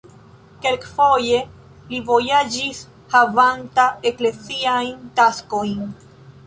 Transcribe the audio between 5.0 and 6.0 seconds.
taskojn.